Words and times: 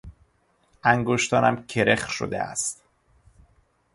انگشتانم 0.83 1.63
کرخ 1.65 2.09
شده 2.11 2.41
است. 2.43 2.83